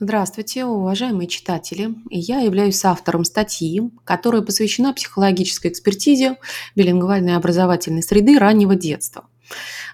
Здравствуйте, 0.00 0.64
уважаемые 0.64 1.26
читатели. 1.26 1.94
Я 2.08 2.40
являюсь 2.40 2.84
автором 2.84 3.24
статьи, 3.24 3.90
которая 4.04 4.42
посвящена 4.42 4.92
психологической 4.92 5.70
экспертизе 5.70 6.36
билингвальной 6.76 7.34
образовательной 7.34 8.02
среды 8.02 8.38
раннего 8.38 8.76
детства. 8.76 9.24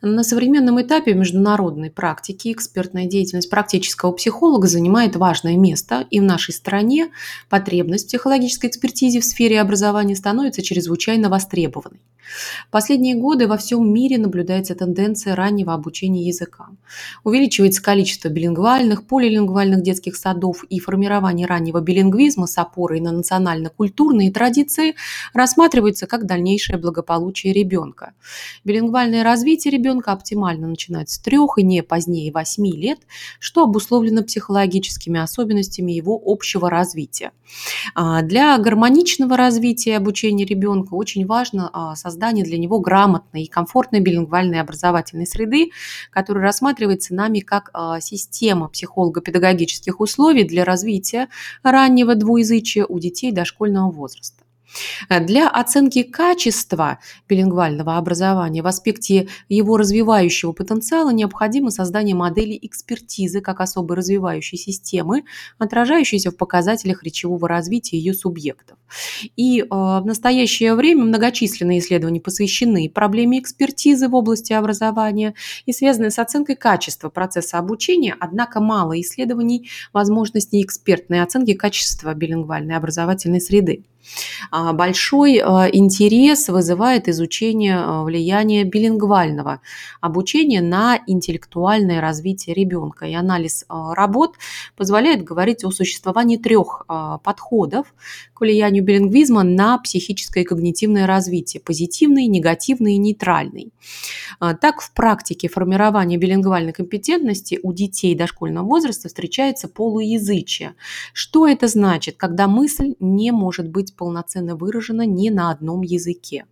На 0.00 0.24
современном 0.24 0.80
этапе 0.82 1.14
международной 1.14 1.90
практики 1.90 2.52
экспертная 2.52 3.06
деятельность 3.06 3.50
практического 3.50 4.10
психолога 4.10 4.66
занимает 4.66 5.14
важное 5.14 5.56
место, 5.56 6.06
и 6.10 6.18
в 6.18 6.24
нашей 6.24 6.52
стране 6.52 7.10
потребность 7.48 8.06
в 8.06 8.08
психологической 8.08 8.70
экспертизе 8.70 9.20
в 9.20 9.24
сфере 9.24 9.60
образования 9.60 10.16
становится 10.16 10.62
чрезвычайно 10.62 11.28
востребованной. 11.28 12.00
Последние 12.70 13.14
годы 13.14 13.46
во 13.46 13.56
всем 13.56 13.92
мире 13.92 14.18
наблюдается 14.18 14.74
тенденция 14.74 15.34
раннего 15.34 15.74
обучения 15.74 16.26
языкам. 16.26 16.78
Увеличивается 17.24 17.82
количество 17.82 18.28
билингвальных, 18.28 19.06
полилингвальных 19.06 19.82
детских 19.82 20.16
садов 20.16 20.64
и 20.64 20.80
формирование 20.80 21.46
раннего 21.46 21.80
билингвизма 21.80 22.46
с 22.46 22.58
опорой 22.58 23.00
на 23.00 23.12
национально-культурные 23.12 24.30
традиции 24.32 24.94
рассматривается 25.34 26.06
как 26.06 26.26
дальнейшее 26.26 26.78
благополучие 26.78 27.52
ребенка. 27.52 28.12
Билингвальное 28.64 29.24
развитие 29.24 29.72
ребенка 29.72 30.12
оптимально 30.12 30.68
начинается 30.68 31.16
с 31.16 31.18
трех 31.18 31.58
и 31.58 31.62
не 31.62 31.82
позднее 31.82 32.32
8 32.32 32.66
лет, 32.66 33.00
что 33.38 33.64
обусловлено 33.64 34.22
психологическими 34.22 35.20
особенностями 35.20 35.92
его 35.92 36.20
общего 36.24 36.70
развития. 36.70 37.32
А, 37.94 38.22
для 38.22 38.56
гармоничного 38.58 39.36
развития 39.36 39.96
обучения 39.96 40.44
ребенка 40.44 40.94
очень 40.94 41.26
важно 41.26 41.70
а, 41.72 41.94
создание 42.12 42.44
для 42.44 42.58
него 42.58 42.78
грамотной 42.78 43.44
и 43.44 43.48
комфортной 43.48 44.00
билингвальной 44.00 44.60
образовательной 44.60 45.26
среды, 45.26 45.70
которая 46.10 46.44
рассматривается 46.44 47.14
нами 47.14 47.40
как 47.40 47.70
а, 47.72 48.00
система 48.00 48.68
психолого-педагогических 48.68 49.98
условий 50.00 50.44
для 50.44 50.64
развития 50.64 51.28
раннего 51.62 52.14
двуязычия 52.14 52.84
у 52.84 52.98
детей 52.98 53.32
дошкольного 53.32 53.90
возраста. 53.90 54.44
Э, 55.08 55.20
для 55.20 55.48
оценки 55.48 56.02
качества 56.02 56.98
билингвального 57.28 57.96
образования 57.96 58.62
в 58.62 58.66
аспекте 58.66 59.28
его 59.48 59.76
развивающего 59.76 60.52
потенциала 60.52 61.10
необходимо 61.10 61.70
создание 61.70 62.14
модели 62.14 62.58
экспертизы 62.62 63.40
как 63.40 63.60
особой 63.60 63.96
развивающей 63.96 64.58
системы, 64.58 65.24
отражающейся 65.58 66.30
в 66.30 66.36
показателях 66.36 67.02
речевого 67.02 67.48
развития 67.48 67.98
ее 67.98 68.14
субъектов. 68.14 68.78
И 69.36 69.60
э, 69.60 69.64
в 69.68 70.02
настоящее 70.04 70.74
время 70.74 71.04
многочисленные 71.04 71.78
исследования 71.78 72.20
посвящены 72.20 72.88
проблеме 72.90 73.40
экспертизы 73.40 74.08
в 74.08 74.14
области 74.14 74.52
образования 74.52 75.34
и 75.66 75.72
связаны 75.72 76.10
с 76.10 76.18
оценкой 76.18 76.56
качества 76.56 77.08
процесса 77.08 77.58
обучения, 77.58 78.16
однако 78.18 78.60
мало 78.60 79.00
исследований 79.00 79.68
возможностей 79.92 80.62
экспертной 80.62 81.22
оценки 81.22 81.54
качества 81.54 82.14
билингвальной 82.14 82.76
образовательной 82.76 83.40
среды. 83.40 83.84
А, 84.50 84.72
большой 84.72 85.38
а, 85.38 85.68
интерес 85.72 86.48
вызывает 86.48 87.08
изучение 87.08 87.76
а, 87.78 88.02
влияния 88.02 88.64
билингвального 88.64 89.60
обучения 90.00 90.60
на 90.60 91.00
интеллектуальное 91.06 92.00
развитие 92.00 92.54
ребенка. 92.54 93.06
И 93.06 93.14
анализ 93.14 93.64
работ 93.68 94.36
позволяет 94.76 95.24
говорить 95.24 95.64
о 95.64 95.70
существовании 95.70 96.36
трех 96.36 96.84
подходов 97.22 97.94
к 98.34 98.40
влиянию 98.40 98.84
билингвизма 98.84 99.42
на 99.42 99.78
психическое 99.78 100.42
и 100.42 100.44
когнитивное 100.44 101.06
развитие– 101.06 101.60
позитивный, 101.64 102.26
негативный 102.26 102.94
и 102.94 102.98
нейтральный. 102.98 103.72
Так, 104.38 104.80
в 104.80 104.92
практике 104.92 105.48
формирования 105.48 106.16
билингвальной 106.16 106.72
компетентности 106.72 107.60
у 107.62 107.72
детей 107.72 108.14
дошкольного 108.14 108.66
возраста 108.66 109.08
встречается 109.08 109.68
полуязычие. 109.68 110.74
Что 111.12 111.46
это 111.46 111.68
значит, 111.68 112.16
когда 112.16 112.46
мысль 112.46 112.94
не 113.00 113.30
может 113.30 113.68
быть 113.68 113.91
полноценно 113.94 114.56
выражена 114.56 115.06
не 115.06 115.30
на 115.30 115.50
одном 115.50 115.82
языке. 115.82 116.46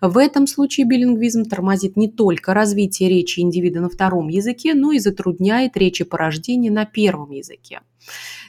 В 0.00 0.18
этом 0.18 0.46
случае 0.46 0.86
билингвизм 0.86 1.44
тормозит 1.44 1.96
не 1.96 2.08
только 2.08 2.54
развитие 2.54 3.08
речи 3.08 3.40
индивида 3.40 3.80
на 3.80 3.88
втором 3.88 4.28
языке, 4.28 4.74
но 4.74 4.92
и 4.92 4.98
затрудняет 4.98 5.76
речи 5.76 6.04
порождения 6.04 6.70
на 6.70 6.84
первом 6.84 7.30
языке. 7.30 7.80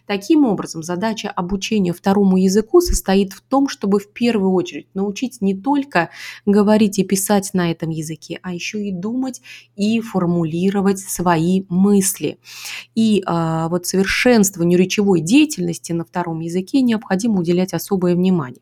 Таким 0.06 0.46
образом, 0.46 0.84
задача 0.84 1.30
обучения 1.30 1.94
второму 1.94 2.38
языку 2.38 2.81
состоит 2.81 3.31
в 3.31 3.41
том, 3.41 3.69
чтобы 3.69 4.00
в 4.00 4.12
первую 4.12 4.52
очередь 4.52 4.88
научить 4.94 5.41
не 5.41 5.56
только 5.56 6.09
говорить 6.46 7.00
и 7.00 7.03
писать 7.03 7.52
на 7.53 7.72
этом 7.72 7.90
языке, 7.90 8.40
а 8.44 8.53
еще 8.53 8.84
и 8.84 8.91
думать 8.91 9.41
и 9.75 10.02
формулировать 10.02 11.00
свои 11.00 11.64
мысли. 11.69 12.38
И 12.96 13.24
а, 13.25 13.69
вот 13.69 13.86
совершенствованию 13.86 14.78
речевой 14.78 15.22
деятельности 15.22 15.94
на 15.94 16.03
втором 16.03 16.41
языке 16.41 16.81
необходимо 16.81 17.40
уделять 17.40 17.74
особое 17.74 18.16
внимание. 18.16 18.62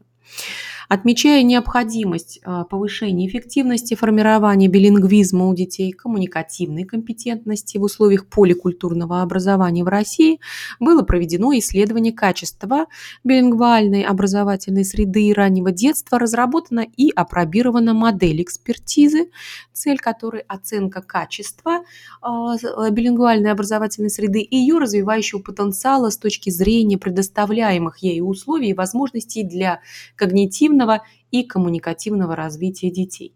Отмечая 0.93 1.41
необходимость 1.43 2.41
а, 2.43 2.65
повышения 2.65 3.25
эффективности 3.25 3.93
формирования 3.93 4.67
билингвизма 4.67 5.47
у 5.47 5.55
детей, 5.55 5.93
коммуникативной 5.93 6.83
компетентности 6.83 7.77
в 7.77 7.83
условиях 7.83 8.27
поликультурного 8.27 9.21
образования 9.21 9.85
в 9.85 9.87
России, 9.87 10.41
было 10.81 11.01
проведено 11.03 11.57
исследование 11.57 12.11
качества 12.11 12.87
билингвальной 13.23 14.01
образовательной 14.01 14.83
среды 14.83 15.31
раннего 15.33 15.71
детства, 15.71 16.19
разработана 16.19 16.85
и 16.97 17.09
опробирована 17.15 17.93
модель 17.93 18.41
экспертизы, 18.41 19.29
цель 19.71 19.97
которой 19.97 20.41
оценка 20.41 21.01
качества 21.01 21.85
а, 22.21 22.57
билингвальной 22.91 23.51
образовательной 23.51 24.09
среды 24.09 24.41
и 24.41 24.57
ее 24.57 24.77
развивающего 24.77 25.39
потенциала 25.39 26.09
с 26.09 26.17
точки 26.17 26.49
зрения 26.49 26.97
предоставляемых 26.97 27.99
ей 27.99 28.19
условий 28.19 28.71
и 28.71 28.73
возможностей 28.73 29.45
для 29.45 29.79
когнитивного 30.17 30.80
когнитивного 30.81 31.03
и 31.31 31.43
коммуникативного 31.43 32.35
развития 32.35 32.91
детей. 32.91 33.35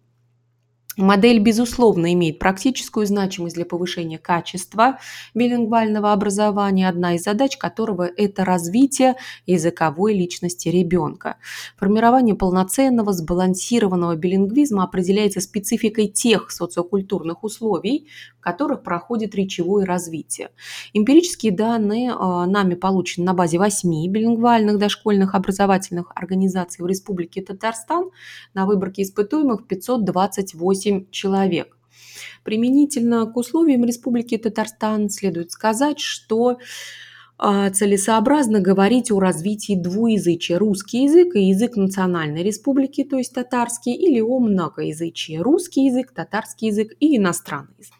Модель, 0.97 1.39
безусловно, 1.39 2.13
имеет 2.13 2.39
практическую 2.39 3.05
значимость 3.05 3.55
для 3.55 3.65
повышения 3.65 4.17
качества 4.17 4.99
билингвального 5.33 6.13
образования, 6.13 6.87
одна 6.87 7.15
из 7.15 7.23
задач 7.23 7.57
которого– 7.57 8.09
это 8.17 8.45
развитие 8.45 9.15
языковой 9.45 10.13
личности 10.13 10.69
ребенка. 10.69 11.35
Формирование 11.75 12.33
полноценного, 12.33 13.11
сбалансированного 13.11 14.15
билингвизма 14.15 14.85
определяется 14.85 15.41
спецификой 15.41 16.07
тех 16.07 16.49
социокультурных 16.49 17.43
условий, 17.43 18.07
в 18.39 18.41
которых 18.41 18.81
проходит 18.81 19.35
речевое 19.35 19.85
развитие. 19.85 20.49
Эмпирические 20.93 21.51
данные 21.51 22.13
а, 22.17 22.45
нами 22.45 22.75
получены 22.75 23.25
на 23.25 23.33
базе 23.33 23.57
восьми 23.57 24.07
билингвальных 24.07 24.77
дошкольных 24.77 25.35
образовательных 25.35 26.13
организаций 26.15 26.83
в 26.83 26.87
Республике 26.87 27.41
Татарстан 27.41 28.11
на 28.53 28.65
выборке 28.65 29.01
испытуемых 29.01 29.67
528 29.67 30.84
8 30.85 31.05
человек. 31.11 31.77
Применительно 32.43 33.25
к 33.25 33.35
условиям 33.37 33.85
Республики 33.85 34.37
Татарстан 34.37 35.09
следует 35.09 35.51
сказать, 35.51 35.99
что 35.99 36.59
а, 37.37 37.69
целесообразно 37.71 38.61
говорить 38.61 39.11
о 39.11 39.19
развитии 39.19 39.75
двуязычия 39.75 40.57
русский 40.57 41.05
язык 41.05 41.35
и 41.35 41.49
язык 41.49 41.75
национальной 41.75 42.43
республики, 42.43 43.03
то 43.03 43.17
есть 43.17 43.33
татарский, 43.33 43.93
или 43.93 44.21
о 44.21 44.39
многоязычии 44.39 45.37
русский 45.37 45.87
язык, 45.87 46.11
татарский 46.13 46.67
язык 46.67 46.93
и 46.99 47.17
иностранный 47.17 47.75
язык. 47.79 47.93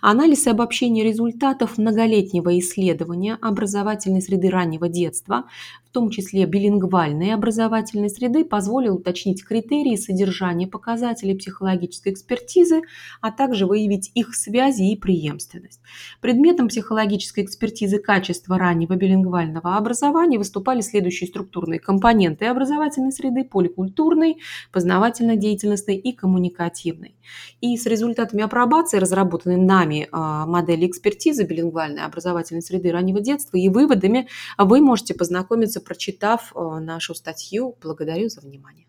Анализ 0.00 0.46
и 0.46 0.50
обобщение 0.50 1.04
результатов 1.04 1.78
многолетнего 1.78 2.58
исследования 2.58 3.38
образовательной 3.40 4.22
среды 4.22 4.50
раннего 4.50 4.88
детства 4.88 5.44
в 5.92 5.94
том 5.94 6.08
числе 6.08 6.46
билингвальной 6.46 7.34
образовательной 7.34 8.08
среды, 8.08 8.46
позволил 8.46 8.94
уточнить 8.94 9.44
критерии 9.44 9.96
содержания 9.96 10.66
показателей 10.66 11.36
психологической 11.36 12.14
экспертизы, 12.14 12.80
а 13.20 13.30
также 13.30 13.66
выявить 13.66 14.10
их 14.14 14.34
связи 14.34 14.90
и 14.90 14.96
преемственность. 14.96 15.82
Предметом 16.22 16.68
психологической 16.68 17.44
экспертизы 17.44 17.98
качества 17.98 18.56
раннего 18.56 18.94
билингвального 18.94 19.76
образования 19.76 20.38
выступали 20.38 20.80
следующие 20.80 21.28
структурные 21.28 21.78
компоненты 21.78 22.46
образовательной 22.46 23.12
среды– 23.12 23.44
поликультурной, 23.52 24.38
познавательно-деятельностной 24.72 25.96
и 25.96 26.12
коммуникативной. 26.12 27.16
И 27.60 27.76
с 27.76 27.84
результатами 27.84 28.42
апробации 28.42 28.96
разработанной 28.96 29.58
нами 29.58 30.08
а, 30.10 30.46
модели 30.46 30.86
экспертизы 30.86 31.44
билингвальной 31.44 32.02
образовательной 32.02 32.62
среды 32.62 32.90
раннего 32.90 33.20
детства 33.20 33.58
и 33.58 33.68
выводами 33.68 34.28
вы 34.56 34.80
можете 34.80 35.12
познакомиться 35.12 35.81
прочитав 35.82 36.52
э, 36.54 36.78
нашу 36.80 37.14
статью. 37.14 37.76
Благодарю 37.80 38.28
за 38.28 38.40
внимание. 38.40 38.86